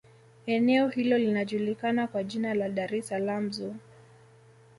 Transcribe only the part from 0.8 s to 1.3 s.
hilo